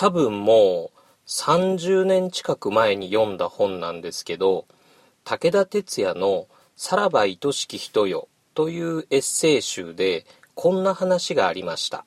[0.00, 4.64] 多分もう30年近く前に読んだ本なんですけど、
[5.24, 10.24] 武田鉄矢のさらば愛しき人よというエッセイ集で
[10.54, 12.06] こんな話がありました。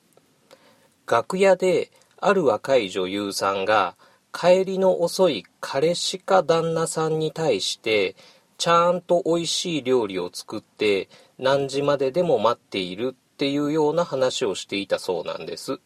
[1.08, 3.94] 楽屋である若い女優さんが
[4.32, 8.16] 帰りの遅い彼氏か旦那さんに対して
[8.58, 11.08] ちゃんと美味しい料理を作って
[11.38, 15.78] 何時まででも待っているっていうような話をしていたそうなんです。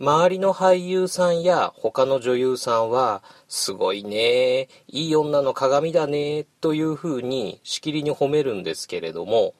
[0.00, 9.52] 周りの俳優さんや他の女優さんは、すごいねいい女の鏡だねというふうにしきりに褒めるんですけれども、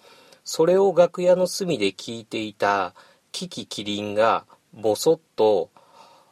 [0.43, 2.95] それを楽屋の隅で聞いていた
[3.33, 5.69] キキキリンがぼそっと、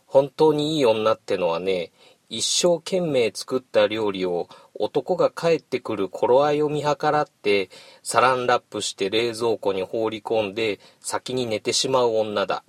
[0.06, 1.92] 本当にいい女ってのはね、
[2.30, 7.68] 一生懸命作った料理を男が帰ってくる頃合いを見計らって
[8.02, 12.64] サランラップして冷蔵庫に放り込んで先に寝てしまう女だ。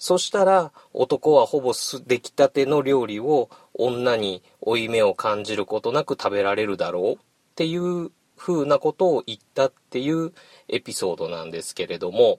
[0.00, 7.16] そしたら男はほぼ出来たての料理を女に負い目を感じることなく食べられるだろうっ
[7.54, 10.32] ていう風なことを言ったっていう
[10.68, 12.38] エピソードなんですけれども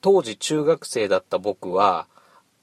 [0.00, 2.06] 当時中学生だった僕は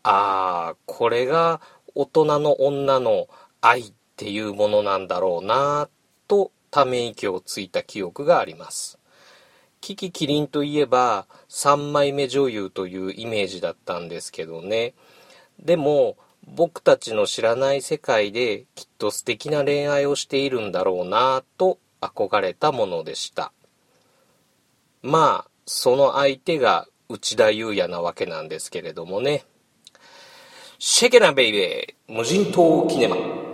[0.01, 1.61] ああこれが
[1.93, 3.27] 大人の女の
[3.61, 5.89] 愛っていうものなんだろうな
[6.27, 8.97] とため息をついた記憶があります。
[9.81, 14.93] キキキリンといえば3枚目女優というイメージだったんですけどね。
[15.59, 23.51] でも僕たちの知らない世界できっと素敵な恋愛をしているんだろうなと憧れたものでした。
[25.01, 29.43] まあ、その相手が内田裕也なわけなんですけれどもね。
[30.79, 33.46] シェケナベイベー無人島キネマ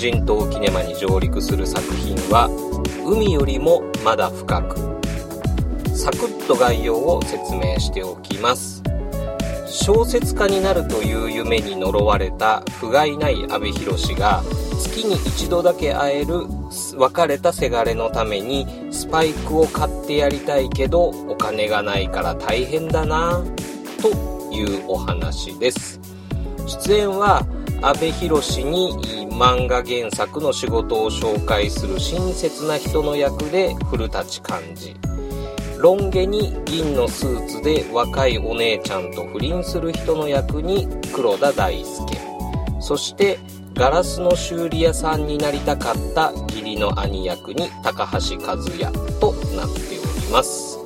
[0.00, 2.48] 人島キネマに上陸する作品は
[3.04, 4.76] 海よりもまだ深く。
[5.94, 8.82] サクッと概要を説明しておきます。
[9.66, 14.42] 小説家になるという夢に呪われた不甲斐ない阿部寛が
[14.78, 16.46] 月に一度だけ会える
[16.96, 23.44] 別れたせがれのためにスパイクを買ってやりたいけどお金がないから大変だな
[24.00, 24.08] と
[24.50, 26.00] いうお話です。
[26.66, 27.46] 出演は
[27.82, 34.94] 阿部寛に漫画原作の仕事を紹介する親切な人の役で古舘寛治
[35.78, 42.82] ロン毛に銀のスーツで若いお姉ちゃんと不倫する人の役に黒田大輔。
[42.82, 43.38] そして
[43.72, 50.78] ガラスの修理屋さんになりたかった義理の兄役に高橋和也となっております。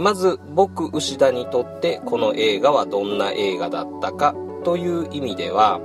[0.00, 4.34] まず僕牛田にとってこの映画はどんな映画だったか
[4.64, 5.82] という意味では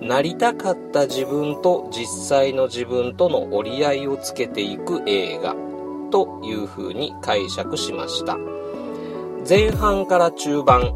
[0.00, 5.54] なりたかった自分と実際の自分との折り合いをつけていく映画
[6.10, 8.36] という風に解釈しました。
[9.48, 10.92] 前半から中盤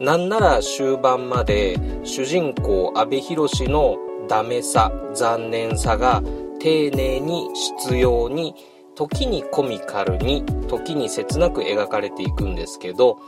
[0.00, 3.96] なんなら終盤まで主人公阿部寛の
[4.28, 6.20] ダメさ残念さが
[6.58, 8.54] 丁寧に執拗に
[8.96, 13.20] 時にコミカルに時に切なく描かれていくんですけど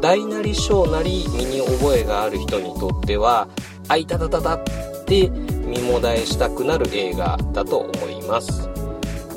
[0.00, 3.48] 大なり小なり身に覚えがある人にとっては
[3.88, 4.54] あいたたたた。
[5.02, 8.68] って身もだえしたくなる映画だと思います。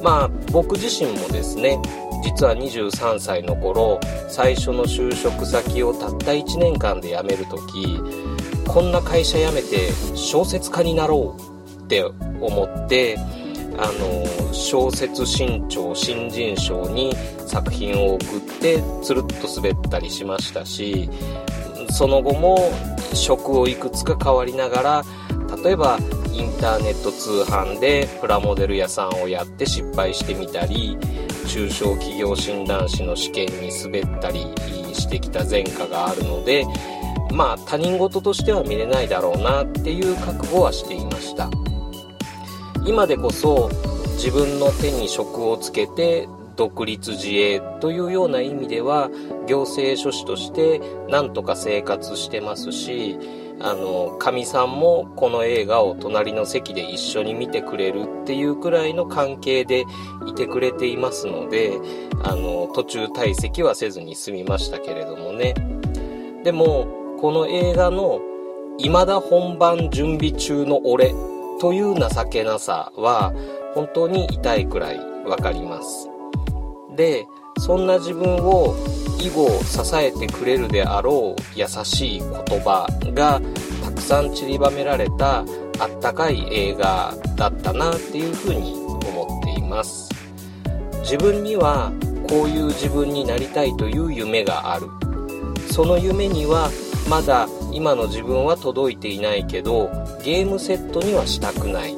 [0.02, 1.80] まあ僕自身もですね
[2.24, 8.00] 実は23歳の頃最初の就職先をたった1年間で辞める時
[8.68, 13.18] こんな会社辞めて小説家になろうって思って
[13.78, 17.16] あの小説新潮新人賞に
[17.48, 21.10] 作品を送ってつるっと滑ったりしましたし
[21.92, 22.58] その後も
[23.14, 25.04] 職をいくつか変わりながら
[25.64, 25.98] 例えば
[26.32, 30.98] インターネット通販でプラモデル屋さんをやって失敗してみたり
[31.48, 34.42] 中小企業診断士の試験に滑ったり
[34.94, 36.66] してきた前科があるので
[37.32, 41.50] まあ他人事としては見れないだろうなっていう覚悟はしていました。
[42.86, 43.70] 今でこそ
[44.16, 49.10] 自分の手に職をつけて独立自衛というような意味では
[49.48, 53.18] 行政書士としてなんとか生活してますし
[53.60, 59.86] あのかみさんもこの映画を隣の席で一緒に見てくれるっていうくらいの関係で
[60.28, 61.80] いてくれていますので
[62.24, 65.54] あの途中退席はせずに済みましたけれどもね
[66.44, 68.20] でもこの映画の
[68.78, 71.14] 未だ本番準備中の俺
[71.62, 73.34] という情けなさは
[73.74, 76.15] 本当に痛いくらいわかります。
[76.96, 77.28] で、
[77.60, 78.76] そんな自分を
[79.20, 83.42] 以後支えてくれるであろう優しい言葉が
[83.84, 85.44] たくさん散りばめられたあ
[85.88, 90.10] ったかい映画だったなっていうふうに思っています。
[91.02, 91.92] 自分には
[92.30, 94.88] こういう自分になりたいという夢がある。
[95.72, 96.70] その夢には
[97.10, 99.90] まだ今の自分は届いていないけど
[100.24, 101.96] ゲームセットにはしたくない。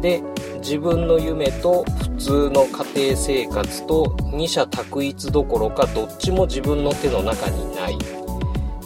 [0.00, 0.22] で
[0.58, 7.98] 自分の夢と普通の家庭生活と二者択一どころかどっちも自分の手の中にない。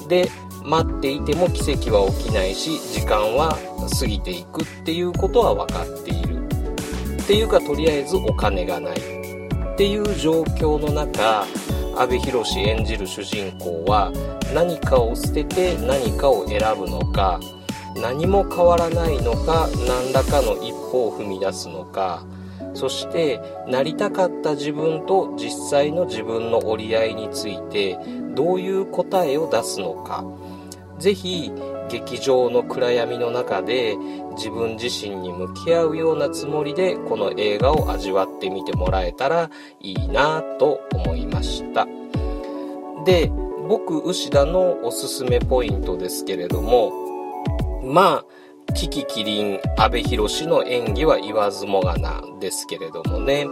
[0.08, 0.30] で
[0.64, 3.56] 待っていても奇跡は起きないし時間は
[4.00, 6.46] 過ぎていくっていうことは分かっている。
[7.22, 8.96] っていうかとりあえずお金がない。
[8.96, 11.44] っていう状況の中
[11.94, 14.10] 阿部寛演じる主人公は
[14.54, 17.38] 何かを捨てて何かを選ぶのか
[17.96, 22.24] 何も変わらないのか何らかの一歩を踏み出すのか
[22.76, 27.98] そしてなりたかった自分と実際の自分の折り合いについて
[28.34, 30.24] どういう答えを出すのか。
[30.98, 31.52] 是非
[31.90, 33.96] 劇場の暗闇の中で
[34.36, 39.50] 自分自身に向き合うようなつもりでこの映画を味わってみてもらえたら
[39.80, 41.86] いいなと思いました。
[43.04, 43.30] で
[43.68, 46.92] 僕牛田のおすすめポイントですけれども
[47.86, 48.24] まあ、
[48.74, 53.46] キキキリン、阿部寛の演技は言わずもがなですけれどもね。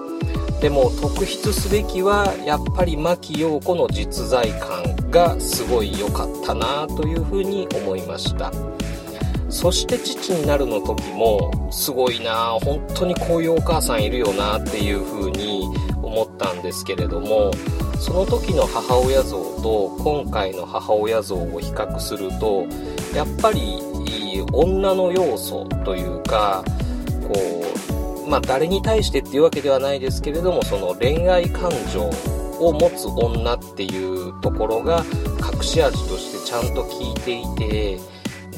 [0.60, 8.50] でも特筆すべきはやっぱり牧陽子の実在感がすごい良かったなというふうに思いました
[9.50, 15.68] そして父になるの時もすごいな本当にこういうお母さんいるよなっていうふうに
[16.02, 17.50] 思ったんですけれども
[17.98, 22.66] その時の母親像と今回の母親像を比較すると
[23.14, 23.60] やっぱり
[24.54, 26.64] 女の要素というか
[27.28, 27.64] こ
[28.26, 32.10] うまあ誰に対してっていうわけではないですけれどもその恋愛感情
[32.60, 35.04] を持つ女っていうところが
[35.52, 37.98] 隠し味としてちゃんと効いていて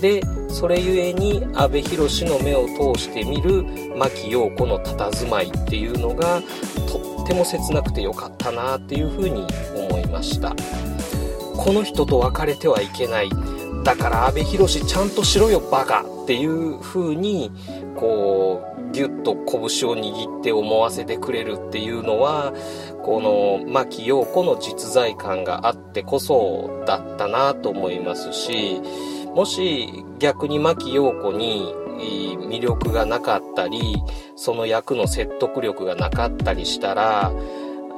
[0.01, 3.65] でそれゆえに阿部寛の目を通して見る
[3.97, 6.43] 牧陽子の佇まいっていうのが
[6.87, 9.47] とっても切なくてよかったなっていうふうに
[9.89, 10.55] 思いました。
[11.57, 13.31] この人と別れてはいけない。
[13.87, 17.53] だから阿部寛ちゃんとしろよバカっていう風に
[17.95, 22.53] こうギュッと拳を握って思わせてくれるっていうのは
[23.05, 28.81] この牧陽子の実在感があってこそだったなと思いますし
[29.37, 31.73] もし逆に牧陽子に
[32.51, 34.03] 魅力がなかったり
[34.35, 37.31] その役の説得力がなかったりしたら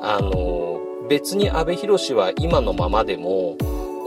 [0.02, 3.56] あの別に阿部寛は今のままでも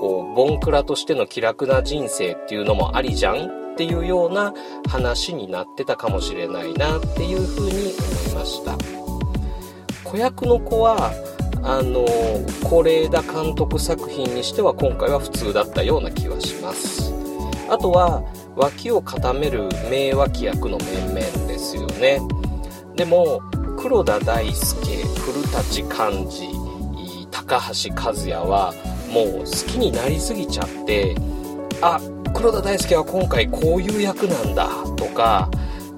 [0.01, 4.51] こう、ボンクラとしての気楽な人生っていうのもありじゃんっていうような
[4.89, 8.75] 話になってたかもしれないなっていうふうに思いました。
[10.03, 11.11] 子役の子は、
[11.61, 12.03] あの、
[12.67, 17.13] 是枝監督作品にしては今回は普通だったような気はします。
[17.69, 18.23] あとは、
[18.55, 22.19] 脇を固める名脇役の面々ですよね。
[22.95, 23.39] でも、
[23.77, 26.49] 黒田大輔、古舘寛治、
[27.29, 28.73] 高橋和也は、
[29.11, 31.15] もう好きになりすぎちゃって
[31.81, 31.99] あ
[32.33, 35.49] 黒田大輔は今回こういう役なんだとか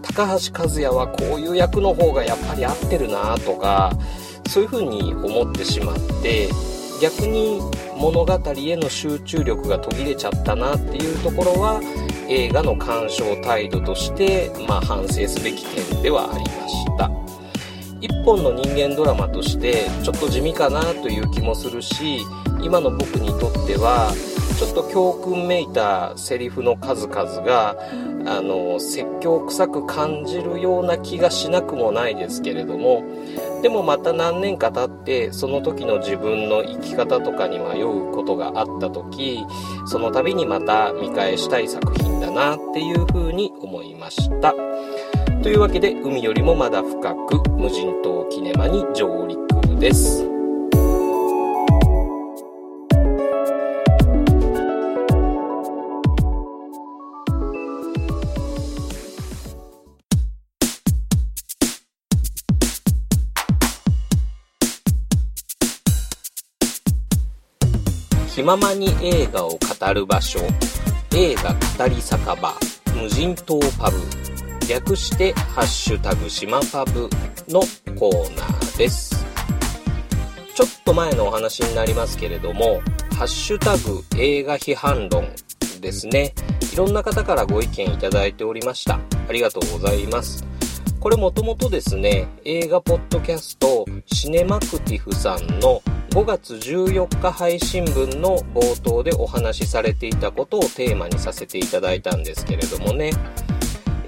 [0.02, 3.94] 高橋和也はこういう役の方がやっぱり合ってるなとか
[4.48, 6.50] そういう風に思ってしまって
[7.02, 7.60] 逆に
[7.98, 11.82] 物語への集中力が途切れちゃったなっていうところは
[12.30, 17.23] 映画の鑑賞態度として、まあ、反省すべき点ではありました。
[18.04, 22.20] 一本の人間ドラマとしてちょっと地味かなという気もするし
[22.62, 24.14] 今の僕にとっては
[24.60, 27.78] ちょっと教訓めいたセリフの数々が
[28.26, 33.04] あの説教臭く感じるような気がしなくもないですけれども
[33.62, 39.40] でもまた何年か経ってその時の自分の生き方とかに迷うことがあった時
[39.86, 44.54] その度にまた見返したい作品だなっていうふうに思いました。
[45.44, 50.26] というわけで海よりもまだ深く無人島キネマに上陸です。
[68.34, 70.40] 気ままに映画を語る場所
[71.14, 72.54] 映画語り酒場
[72.96, 74.33] 無人島パブ。
[74.68, 77.10] 略してハッシュタグ島パブ
[77.50, 77.62] の
[77.98, 79.26] コーナーです
[80.56, 82.82] ちょっと前のお話になりますけれども
[83.16, 85.28] ハッシュタグ映画批判論
[85.84, 86.34] ですね。
[86.74, 89.00] いろんな方からご意見いただいておりました。
[89.30, 90.44] ありがとうございます。
[91.00, 103.12] これもともとですね、映画ポッドキャストシネマクティフさんの5月14日配信分の冒頭でお話しされていたことをテーマにさせていただいたんですけれどもね、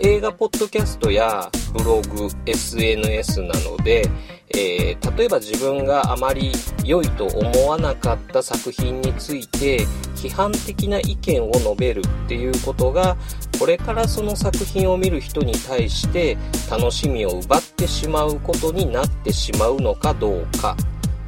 [0.01, 4.03] 映画ポッドキャストやブログ、SNS なので、
[4.49, 6.51] えー、例えば自分があまり
[6.83, 9.85] 良いと思わなかった作品について
[10.15, 13.15] 批判的な意見を述べるっていうことが
[13.57, 16.37] これからその作品を見る人に対して
[16.69, 20.75] 楽しみを奪ってしまうことになってしまうのかどうか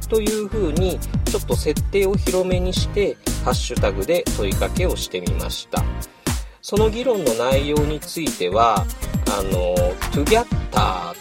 [0.08, 5.82] というふうにちょっと設定を広めにしてハッシュタグで問いかけをしてみました。
[6.68, 8.84] その議論の内容については
[9.26, 9.74] あの
[10.12, 10.44] Together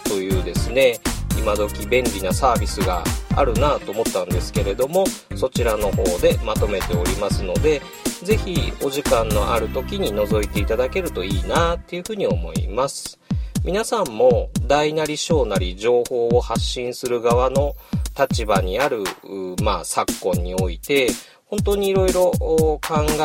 [0.03, 0.99] というですね
[1.39, 3.01] 今時便利なサービスが
[3.33, 5.05] あるなと思ったんですけれども
[5.37, 7.81] そちらの方でまとめておりますので
[8.23, 13.17] 是非お時間のある時に覗いていただけるといいなっていうふうに思います。
[13.63, 17.73] 皆さんも大なり小なり情報を発信する側の
[18.17, 19.03] 立場にある、
[19.61, 21.09] まあ、昨今において
[21.49, 22.79] 本当にいろいろ考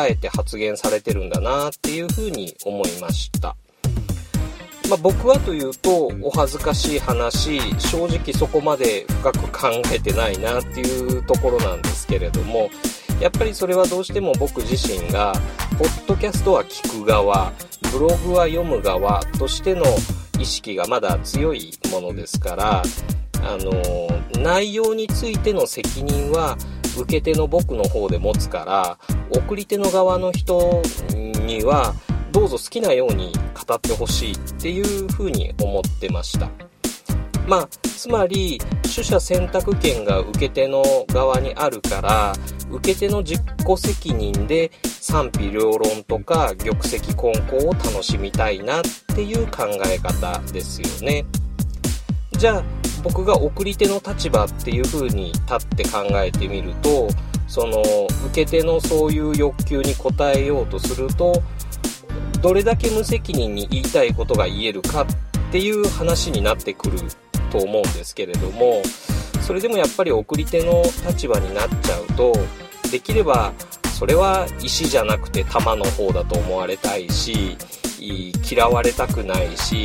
[0.07, 3.55] えて発言されてるんだなっていうふうに思いました。
[4.89, 12.69] まあ、僕はというとお恥ずかしい話正直そこまで深く考えてないなっていうところなんですけれども
[13.21, 15.33] やっぱりそれはどうしても僕自身が
[15.79, 17.53] ポッドキャストは聞く側
[17.93, 19.83] ブログは読む側としての
[20.37, 22.83] 意識がまだ強いものですから
[23.41, 26.57] あの内容についての責任は
[26.97, 28.97] 受け手の僕の方で持つから
[29.29, 30.81] 送り手の側の人
[31.45, 31.93] には
[32.31, 33.31] どうぞ好きなように
[33.67, 36.49] 語ってほしいっていうふうに思ってました。
[37.47, 42.33] まあつまり取捨選択権が受け手の側にあるから
[42.71, 43.43] 受け手の自己
[43.77, 48.83] 責任で賛否両論とか玉石混交を楽しみたいなっ
[49.15, 51.25] ていう考え方ですよね。
[52.31, 57.09] じゃあ僕が送り手の立場っていう風に立って考えてみると
[57.47, 57.81] その
[58.27, 61.43] 受け手のそういう欲求に応えようとすると
[62.41, 65.05] どれだけ無責任に言いたいことが言えるかっ
[65.51, 66.99] ていう話になってくる
[67.51, 68.81] と思うんですけれども
[69.41, 72.33] それでもやっぱり送り手の立場になっちゃうと
[72.91, 73.53] できれば
[73.99, 77.57] それは石じゃなくて玉の方だと思われたいし
[77.99, 79.83] 嫌われたくないし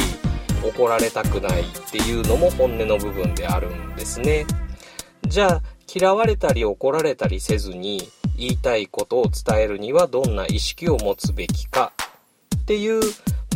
[0.65, 4.47] 怒られたくないっていうのも本音の部分であるんですね
[5.27, 5.63] じゃあ
[5.93, 11.93] 嫌われたり怒られたりせずに言いたいことを伝えるにはどんな意識を持つべきか
[12.57, 13.01] っていう、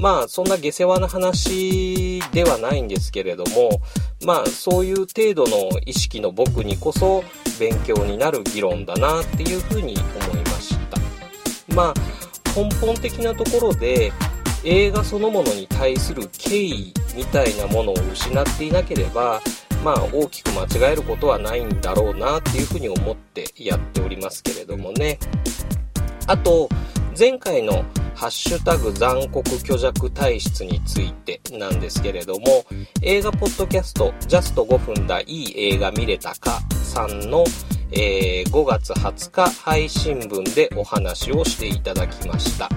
[0.01, 3.81] まあ、そんな下世話な話ではないんですけれども、
[4.25, 7.23] まあ、そういう程度の意識の僕にこそ
[7.61, 9.95] 勉強になる議論だなっていうふうに
[10.29, 10.99] 思いました。
[11.75, 11.95] まあ、
[12.57, 14.13] 根本的なところで、
[14.65, 19.41] 映画そのものに対する敬意みたいなものを失っていなければ、
[19.85, 25.19] まあ大きく間違えることはないんだろうなっていうふうに思ってやっておりますけれどもね。
[26.27, 26.69] あと、
[27.19, 32.65] 前回のハッシュタグ残酷虚弱体質についてなんですけれども、
[33.03, 37.45] 映画ポッドキャスト、ジャスト5分だ、いい映画見れたかさんの、
[37.91, 42.69] えー、5月20日配信分でお話をしていただきました。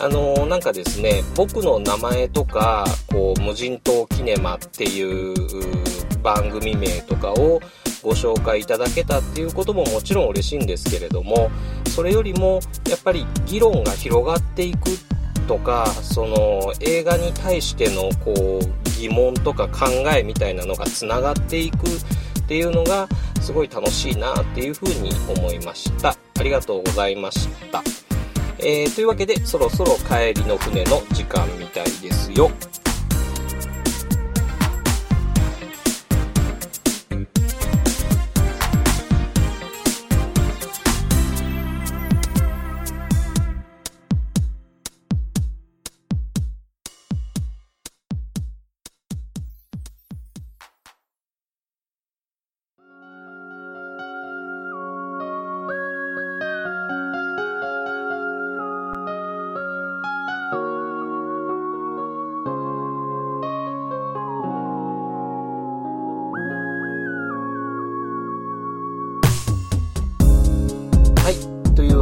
[0.00, 5.34] あのー、なんかですね、僕の名前とか、こう、無人島キネマっていう
[6.22, 7.60] 番組名とかを
[8.02, 11.50] ご紹介いただけたっていうことももちろん嬉しいんですけれども
[11.88, 14.90] それよりもやっぱり議論が広がっていく
[15.46, 23.08] とかその映画に対してのこう疑問とか考えみたいなのがつながっていくっていうのが
[23.40, 26.10] すごい楽しいなっていうふうに思いました。
[26.38, 28.11] ありがとうございました。
[28.64, 32.50] えー、というわけでそろそろ帰りの船の時間みたいですよ。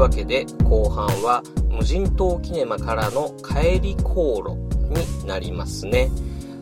[0.00, 4.56] わけで後半は無人島キネマからの帰り航路
[4.88, 6.10] になりますね。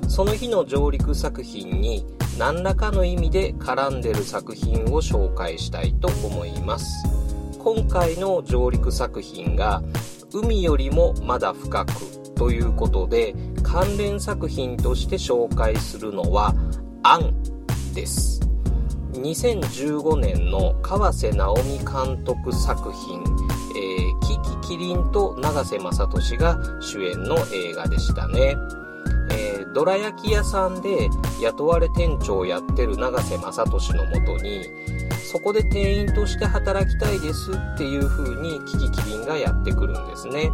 [0.09, 2.04] その日の上陸作品に
[2.37, 6.88] 何らかの意味で絡んでる作品を紹介したいと思います。
[7.59, 9.83] 今回の上陸作品が
[10.33, 11.92] 海よりもまだ深く
[12.35, 16.54] ということで関連作品として紹介するのは
[17.04, 17.35] 「アン」
[17.95, 18.38] です。
[19.21, 23.21] 2015年の川瀬直美監督作品
[23.77, 28.57] 「えー、キキキリン」と永瀬正敏が主演の映画でしたね。
[29.31, 31.11] えー、どら焼き屋さんで
[31.43, 34.63] 雇われ店長をやってる永瀬正敏のもとに
[35.31, 40.51] そこで店員として働きたいですっていう風にキキキリンがやってくるんですね。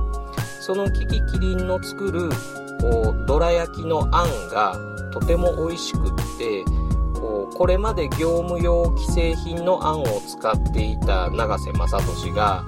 [0.61, 2.30] そのキキキリンの作る
[2.80, 4.76] こうどら焼きのあんが
[5.12, 6.02] とても美味しくっ
[6.38, 6.64] て
[7.54, 12.64] これまで業務用既製品のあんを使っていた永瀬正敏が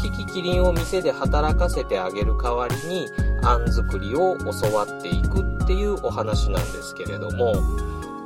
[0.00, 3.06] キキキリンを店で働かせてあげる代わりに
[3.42, 7.52] あん作りを教わっていくっていうお話なんですけれども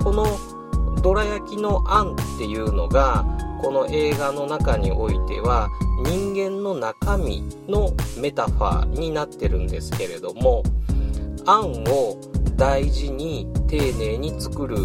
[0.03, 0.27] この
[1.01, 3.25] どら焼きのあんっていうのが
[3.63, 5.69] この映画の中においては
[6.05, 10.63] 人間の中身のメタファーになってるんですけれども
[11.47, 12.21] あんを
[12.57, 14.77] 大事に丁寧に作る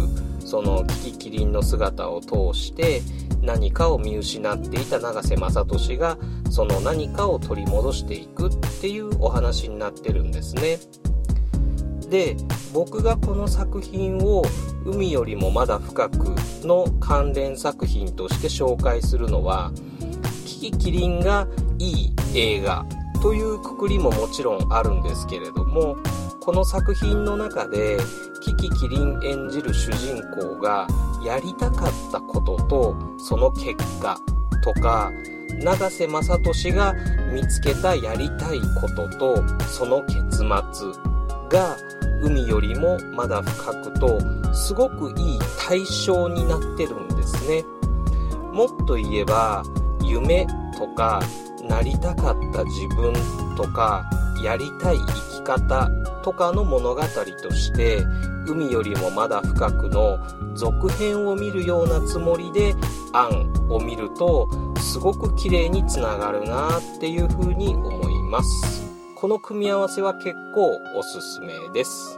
[0.48, 3.02] そのキキキリンの姿を通して
[3.42, 6.16] 何かを見失っていた永瀬正敏が
[6.50, 10.78] その何かを取り戻していくっていうお話になってるんですね。
[12.08, 12.34] で
[12.72, 14.42] 僕がこの作品を
[14.86, 19.70] 「海よりもまだ深く」の関連作品として紹介するのは
[20.46, 21.46] キキキリンが
[21.78, 22.86] いい映画
[23.20, 25.98] というくくりももちろんあるんですけれども
[26.48, 27.98] この作品の中で
[28.40, 30.88] キキキリン演じる主人公が
[31.22, 34.18] やりたかったこととその結果
[34.64, 35.12] とか
[35.62, 36.94] 永瀬正敏が
[37.30, 40.46] 見つけたやりたいこととその結末
[41.50, 41.76] が
[42.22, 44.18] 海よりもまだ深くと
[44.54, 45.38] すごくいい
[45.68, 47.62] 対象になってるんですね。
[48.54, 49.62] もっと言えば
[50.02, 50.46] 夢
[50.78, 51.20] とか
[51.68, 53.12] なりたかった自分
[53.54, 54.08] とか
[54.42, 55.90] やりたい生き方
[56.28, 57.00] とかの物語
[57.42, 58.04] として
[58.46, 60.18] 海よりもまだ深くの
[60.54, 62.74] 続編を見るようなつもりで
[63.14, 64.46] 「アン」を見ると
[64.78, 68.86] すごく綺麗につながるなっていうふうに思います。
[69.16, 72.17] この組み合わせは結構おすすめです。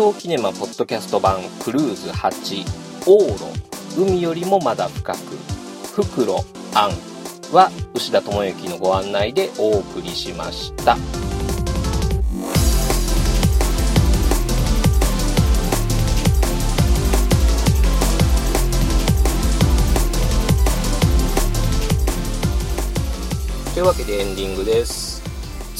[0.00, 2.64] 無人島キネマポッドキャスト版クルーズ8
[3.04, 5.18] 往路海よりもまだ深く
[5.94, 6.42] 袋
[6.74, 6.92] あん
[7.54, 10.96] は牛田智之のご案内でお送りしました。
[23.74, 25.09] というわけでエンディングです。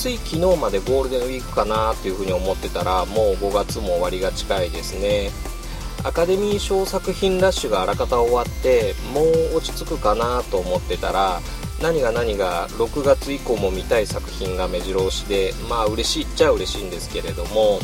[0.01, 5.31] つい昨日までゴールデンウィークかなっていうふうに思ってたらもう5月も終わりが近いですね。
[6.05, 9.21] アカデミー賞作品ラッシュがあらかた終わっても
[9.53, 11.43] う落ち着くかなと思ってたら
[11.83, 17.81] 何が何が6月以降も見たい作品が目白押しでまあ嬉しいっちゃ嬉しいんですけれども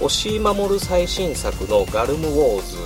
[0.00, 2.78] 押井守最新作の「ガルムウォーズ」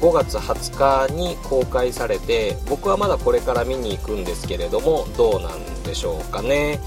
[0.00, 6.80] 5月20日に公開されて僕はまだこれから見に行くんですけれどもどうなんでしょうかね。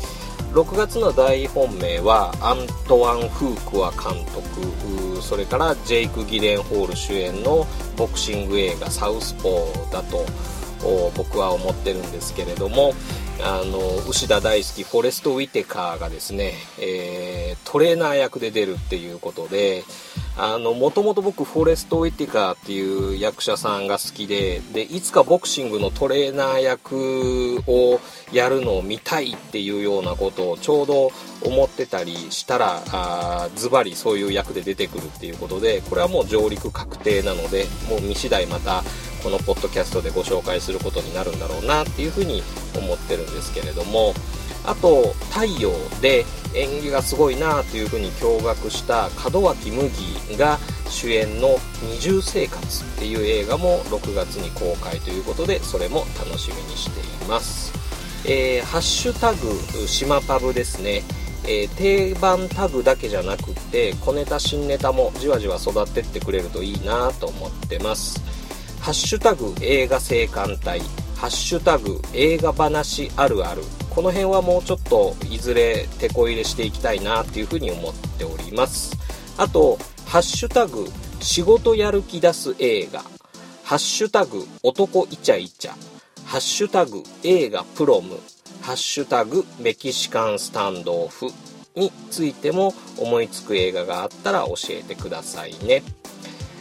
[0.53, 5.21] 6月の大本命はアントワン・フークワ監督。
[5.21, 10.25] それからジェイク・ギレンホール主演のボクシング映画「サウスポー」だと
[11.15, 12.93] 僕は思ってるんですけれども
[13.41, 19.83] あの牛田大好きフォレスト・ウィテカーがですね、えー、トレーナー役で出るっていうことで
[20.41, 27.99] あの、もともと僕、フォレスト・ウィティカーっていう役者さんが好きで、で、いつかボクシングのトレーナー役を
[28.32, 31.12] やるのを見たいっていうようなことをちょうど
[31.43, 38.84] 思ってたりしたら、あズバリそういう役で出てくるっていうことで、これはもう上陸確定なので、もう見次第また、
[39.21, 42.41] このポッドキャストでご紹介することになるんだろうなっていうふうに
[42.78, 44.13] 思ってるんですけれども、
[44.69, 57.73] あと「太陽」で演技がすごいなというふうに驚愕した門脇麦が主演の「二重生活」っていう映画も6月に公開ということでそれも楽しみにしています。
[58.25, 61.03] えー、ハッシュタグ島パブですね。
[61.45, 68.21] えー、定番タグだけじゃなくて小ネタ新ネタもじわじわ育ってってくれるといいなと思ってます。
[68.82, 70.82] ハッシュタグ映画生還隊
[71.19, 73.62] ハッシュタグ映画話あるある。
[73.89, 78.97] この辺はもうちょっといずれ手こ入れしていきたいなっていうふうに思っております。
[79.38, 80.88] あとハッシュタグ
[81.19, 83.03] 仕事やる気出す映画。
[83.65, 85.71] ハッシュタグ男イチャイチャ。
[86.23, 88.17] ハッシュタグ映画プロム。
[88.62, 91.25] ハッシュタグメキシカンスタンドオフ
[91.75, 95.84] についても思いつく映画があったら教えてくださいね。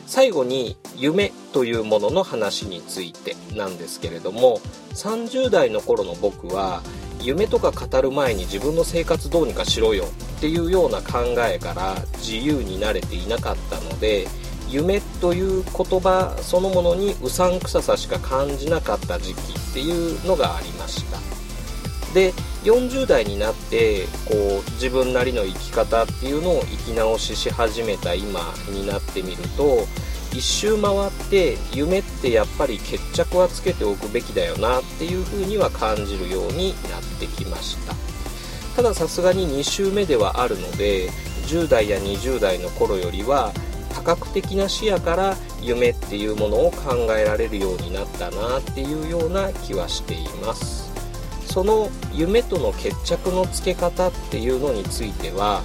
[0.08, 4.58] 最後に夢というものの話についてなんですけれども
[4.94, 6.82] 30代の頃の僕は
[7.20, 10.06] 夢とか語る前に自分の生活どうにかしろよ
[10.38, 14.26] っていうような考えから自由になれていなかったので
[14.66, 21.18] 夢という言葉そのものにうさんくささしか感じなかった時期っていうのがありました。
[22.14, 22.32] で
[22.68, 29.86] 40代になってこう自分なりの生き方っていうのを生き直しし始めた今になってみると
[30.32, 37.94] 一周回って夢ってやっぱり決着はつけておくべきだよなっていうふうには感じるようになってきました。
[38.76, 41.08] たださすがに2周目ではあるので
[41.46, 43.52] 10代や20代の頃よりは
[43.94, 50.87] 多角的な視野から夢っていうものを考えられるようになったなっていうような気はしています。
[51.48, 55.62] その夢との決着のつけ方っていうのについては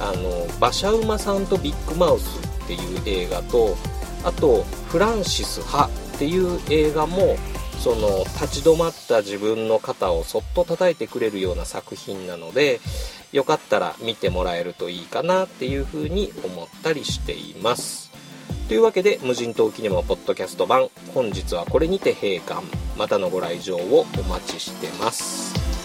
[0.00, 3.76] あの馬車馬さんとビッグマウスっていう映画と
[4.24, 7.36] あとフランシス・ハっていう映画も
[7.78, 12.80] その立ち止まった自分の肩をそっと叩いてくれるような作品なので
[13.32, 18.10] よかったら見てもらえるといいかなっていうふうに思ったりしています。
[18.68, 22.85] というわけで無人島キネマポッドキャスト版本日はこれにて閉館。
[22.96, 25.75] またのご来場をお待ちしてます。